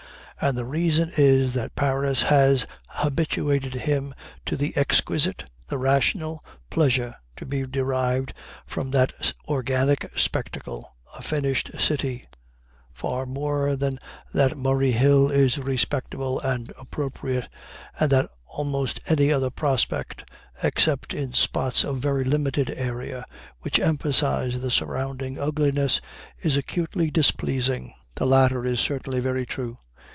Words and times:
And 0.43 0.57
the 0.57 0.65
reason 0.65 1.11
is 1.17 1.53
that 1.53 1.75
Paris 1.75 2.23
has 2.23 2.65
habituated 2.87 3.75
him 3.75 4.15
to 4.47 4.57
the 4.57 4.75
exquisite, 4.75 5.47
the 5.67 5.77
rational, 5.77 6.43
pleasure 6.71 7.13
to 7.35 7.45
be 7.45 7.61
derived 7.67 8.33
from 8.65 8.89
that 8.89 9.13
organic 9.47 10.09
spectacle 10.17 10.95
a 11.15 11.21
"finished 11.21 11.79
city," 11.79 12.25
far 12.91 13.27
more 13.27 13.75
than 13.75 13.99
that 14.33 14.57
Murray 14.57 14.93
Hill 14.93 15.29
is 15.29 15.59
respectable 15.59 16.39
and 16.39 16.73
appropriate, 16.79 17.47
and 17.99 18.11
that 18.11 18.27
almost 18.47 18.99
any 19.05 19.31
other 19.31 19.51
prospect, 19.51 20.27
except 20.63 21.13
in 21.13 21.33
spots 21.33 21.83
of 21.83 21.97
very 21.99 22.23
limited 22.23 22.71
area 22.71 23.25
which 23.59 23.79
emphasize 23.79 24.59
the 24.59 24.71
surrounding 24.71 25.37
ugliness, 25.37 26.01
is 26.39 26.57
acutely 26.57 27.11
displeasing. 27.11 27.93
This 28.15 28.27
latter 28.27 28.65
is 28.65 28.79
certainly 28.79 29.19
very 29.19 29.45
true. 29.45 29.77